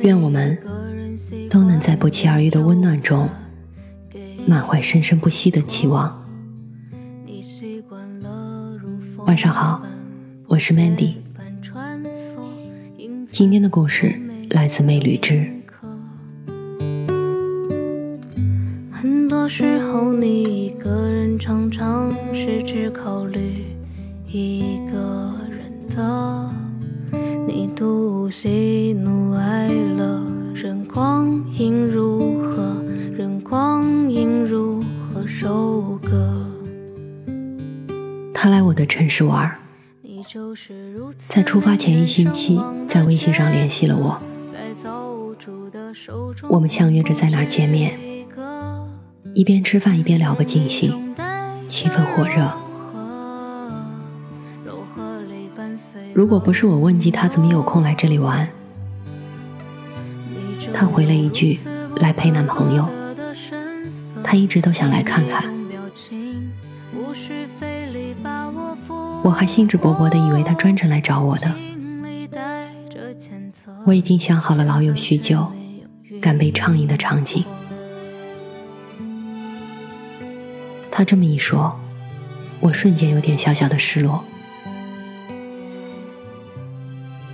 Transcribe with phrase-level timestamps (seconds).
[0.00, 0.56] 愿我们
[1.50, 3.28] 都能在不期而遇的温暖中，
[4.46, 6.24] 满怀生生不息的期望。
[9.26, 9.82] 晚上好，
[10.46, 11.14] 我是 Mandy。
[13.26, 14.14] 今天的故事
[14.50, 15.46] 来自魅旅之。
[18.92, 23.64] 很多时候，你一个人常常是只考虑
[24.26, 26.50] 一个人的，
[27.46, 28.87] 你独行
[39.26, 39.58] 来
[40.02, 44.20] 我的城市玩，在出发前一星期，在微信上联系了我。
[46.48, 47.98] 我们相约着在那儿见面，
[49.34, 51.14] 一边吃饭一边聊个尽兴，
[51.68, 52.52] 气氛火热。
[56.14, 58.48] 如果不是我问及他怎么有空来这里玩，
[60.72, 61.58] 他回了一句
[61.96, 62.88] ：“来陪男朋友。”
[64.22, 65.52] 他一直都想来看看。
[69.22, 71.54] 我还兴致勃勃地以为他专程来找我的。
[73.84, 75.46] 我已经想好了老友叙旧、
[76.20, 77.44] 干杯畅饮的场景。
[80.90, 81.78] 他这么一说，
[82.60, 84.24] 我瞬间有点小小的失落。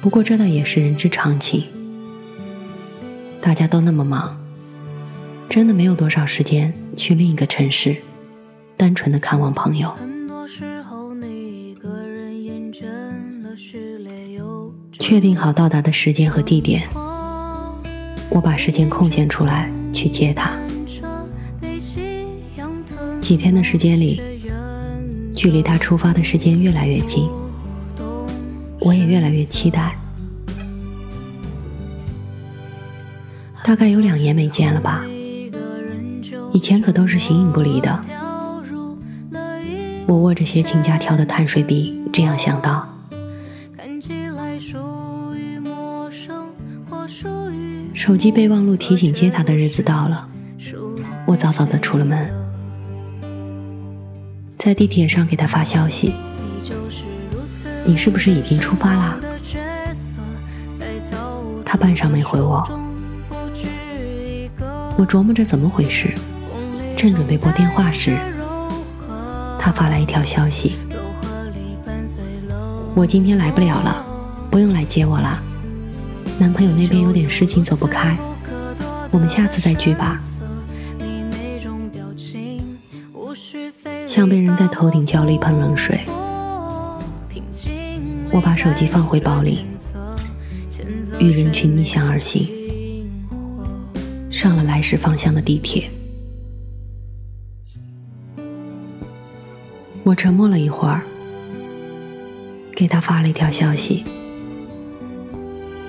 [0.01, 1.65] 不过这倒也是人之常情，
[3.41, 4.39] 大家都那么忙，
[5.49, 7.97] 真的没有多少时间去另一个城市，
[8.85, 9.91] 单纯的看望朋友。
[14.93, 16.87] 确定好到达的时间和地点，
[18.29, 20.53] 我把时间空闲出来去接他。
[23.23, 24.21] 几天的时间里，
[25.35, 27.27] 距离他出发的时间越来越近，
[28.81, 29.97] 我也越来越期待。
[33.65, 35.03] 大概有两年没见了吧，
[36.53, 37.99] 以前可都是形影不离的。
[40.07, 42.87] 我握着写请假条的碳水笔，这样想到。
[47.95, 50.29] 手机备忘录提醒接他的日子到了，
[51.27, 52.31] 我早早的出了门，
[54.59, 56.15] 在地铁上给他发消息
[57.87, 59.17] ：“你是不是已经出发啦？”
[61.65, 62.63] 他半晌没回我，
[64.99, 66.13] 我琢磨着怎么回事，
[66.95, 68.34] 正准备拨电话时，他
[69.75, 70.77] 发来一条消息
[72.95, 74.05] ：“我今天来不了了，
[74.51, 75.43] 不用来接我了。”
[76.39, 78.17] 男朋友那边有点事情走不开，
[79.11, 80.21] 我们下次再聚吧。
[84.07, 86.01] 像被人在头顶浇了一盆冷水，
[88.31, 89.61] 我把手机放回包里，
[91.19, 92.49] 与人群逆向而行，
[94.31, 95.91] 上了来时方向的地铁。
[100.05, 101.01] 我沉默了一会儿，
[102.77, 104.05] 给他发了一条消息。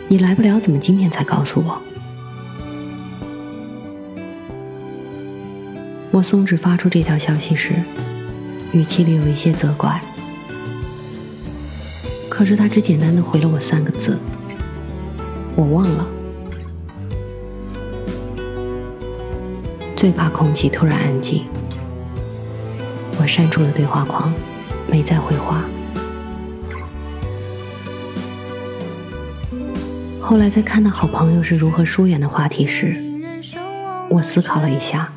[0.08, 1.82] 你来不了，怎么今天才告诉我？
[6.12, 7.74] 我松指发出这条消息时，
[8.72, 10.02] 语气里有一些责怪。
[12.30, 14.18] 可是他只简单的回了我三个字
[15.58, 16.08] ：“我忘了。”
[19.94, 21.44] 最怕空气突然安静。
[23.26, 24.32] 我删除了对话框，
[24.88, 25.66] 没再回话。
[30.22, 32.96] 后来在看到好朋友是如何疏远的话题时，
[34.12, 35.12] 我思考了一下，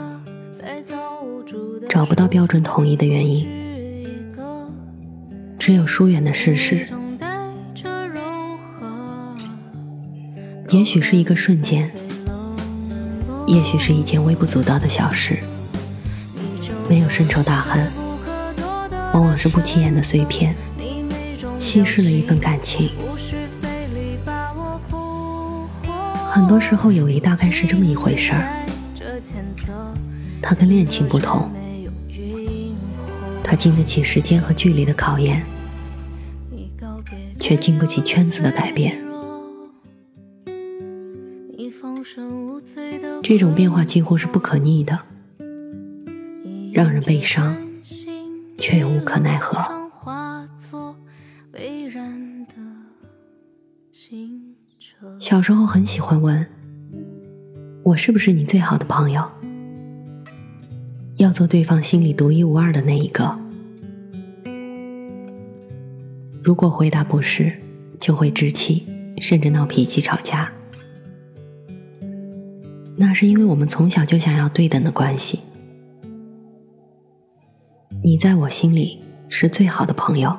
[1.87, 3.47] 找不到标准统一的原因，
[5.59, 6.88] 只有疏远的事实。
[10.71, 11.93] 也许是一个瞬间，
[13.47, 15.38] 也许是一件微不足道的小事，
[16.88, 17.87] 没有深仇大恨，
[19.12, 20.55] 往往是不起眼的碎片，
[21.58, 22.90] 稀释了一份感情。
[26.26, 28.64] 很多时候，友谊大概是这么一回事儿。
[30.40, 31.50] 它跟恋情不同，
[33.43, 35.44] 它经得起时间和距离的考验，
[37.38, 38.96] 却经不起圈子的改变。
[43.23, 44.99] 这种变化几乎是不可逆的，
[46.79, 47.57] 让人悲伤，
[48.57, 49.59] 却又无可奈何。
[55.19, 56.47] 小时候很喜欢问，
[57.83, 59.29] 我是不是你最好的朋友？
[61.17, 63.37] 要做对方心里独一无二的那一个。
[66.45, 67.53] 如果回答不是，
[67.99, 68.87] 就会置气，
[69.21, 70.53] 甚至闹脾气吵架。
[72.95, 75.41] 那是因为我们从小就想要对等的关系。
[78.19, 80.37] 你在我心里是最好的朋友，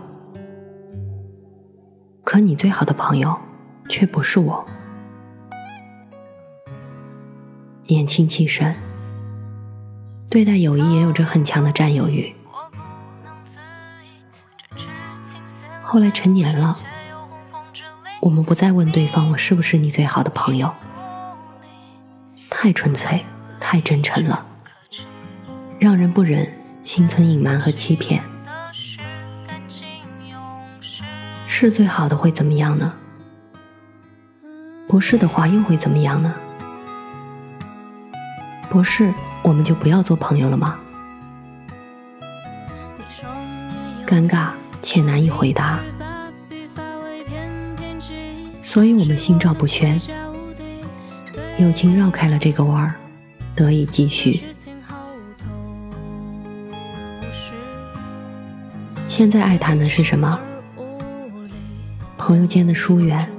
[2.25, 3.39] 可你最好的朋友
[3.87, 4.65] 却不是我。
[7.87, 8.75] 年轻气盛，
[10.29, 12.35] 对待友谊也有着很强的占有欲。
[15.81, 16.75] 后来成年了，
[18.19, 20.69] 我们不再问对方我是不是你最好的朋友。
[22.49, 23.23] 太纯粹，
[23.61, 24.45] 太真诚了，
[25.79, 26.45] 让人不忍
[26.81, 28.23] 心存隐瞒和欺骗。
[31.47, 32.93] 是最好的会怎么样呢？
[34.87, 36.33] 不是的话又会怎么样呢？
[38.69, 40.79] 不是，我们就不要做朋友了吗？
[44.07, 44.49] 尴尬
[44.81, 45.79] 且难以回答，
[48.61, 49.99] 所以我们心照不宣。
[51.57, 52.95] 友情绕开了这个弯儿，
[53.53, 54.45] 得以继续。
[59.19, 60.39] 现在爱谈的是什么？
[62.17, 63.29] 朋友间的疏远，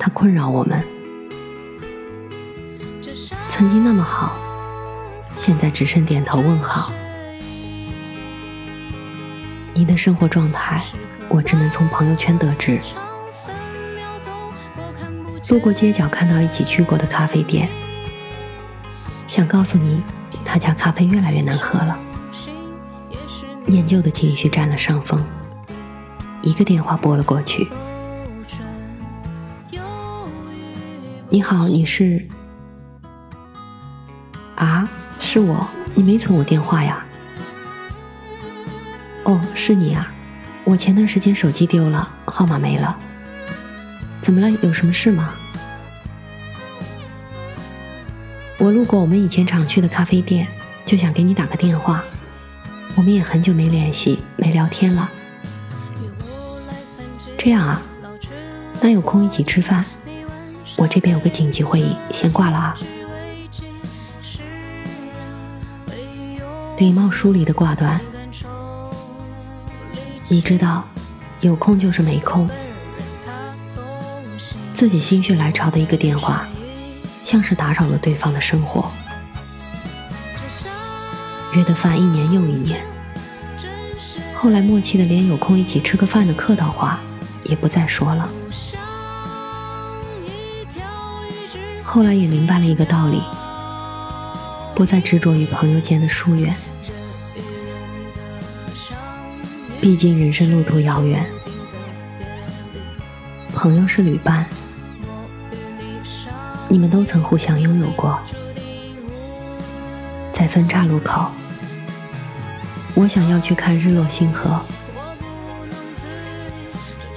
[0.00, 0.82] 它困扰我们。
[3.48, 4.36] 曾经那么好，
[5.36, 6.90] 现在只剩点头问好。
[9.74, 10.82] 你的生活状态，
[11.28, 12.80] 我只能从朋友圈得知。
[15.50, 17.68] 路过街角，看到一起去过的咖啡店，
[19.28, 20.02] 想告诉你，
[20.44, 21.96] 他家咖啡越来越难喝了。
[23.66, 25.22] 念旧的情绪占了上风，
[26.42, 27.68] 一个电话拨了过去。
[31.28, 32.26] 你好，你是？
[34.56, 34.88] 啊，
[35.20, 37.04] 是我，你没存我电话呀？
[39.22, 40.12] 哦，是你啊，
[40.64, 42.98] 我前段时间手机丢了，号码没了。
[44.20, 44.50] 怎么了？
[44.62, 45.32] 有什么事吗？
[48.58, 50.48] 我路过我们以前常去的咖啡店，
[50.84, 52.02] 就想给你打个电话。
[52.96, 55.10] 我们也很久没联系、没聊天了。
[57.38, 57.80] 这样啊，
[58.80, 59.84] 那有空一起吃饭？
[60.76, 62.74] 我这边有个紧急会议，先挂了啊。
[66.78, 68.00] 礼貌疏离的挂断，
[70.28, 70.84] 你知道，
[71.40, 72.48] 有空就是没空。
[74.72, 76.46] 自己心血来潮的一个电话。
[77.22, 78.90] 像是打扰了对方的生活，
[81.54, 82.84] 约的饭一年又一年，
[84.34, 87.00] 后来默契的连有空一起吃个饭的客套话
[87.44, 88.28] 也不再说了。
[91.82, 93.20] 后来也明白了一个道理，
[94.76, 96.54] 不再执着于朋友间的疏远，
[99.80, 101.26] 毕竟人生路途遥远，
[103.52, 104.46] 朋友是旅伴。
[106.68, 108.20] 你们都曾互相拥有过，
[110.32, 111.28] 在分岔路口，
[112.94, 114.60] 我想要去看日落星河，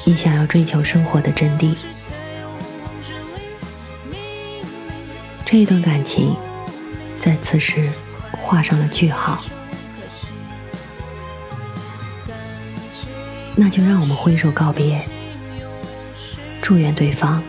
[0.06, 1.76] 你想要追求生活的真谛，
[5.46, 6.36] 这一段感情
[7.20, 7.90] 在此时
[8.32, 9.44] 画上了句号，
[13.56, 15.02] 那就让我们挥手告别，
[16.62, 17.44] 祝愿对方。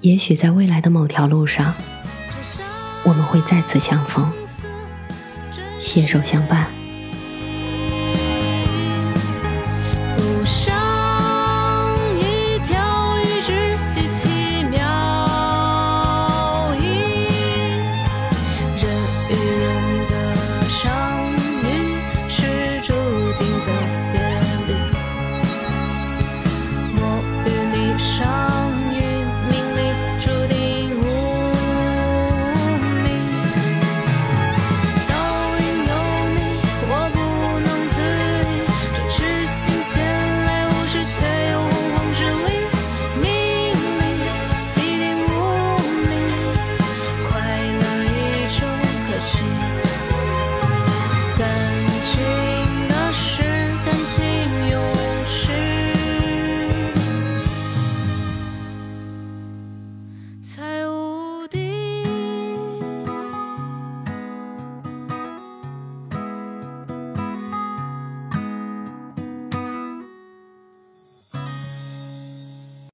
[0.00, 1.74] 也许在未来的某条路上，
[3.04, 4.32] 我们会再次相逢，
[5.92, 6.79] 携手相伴。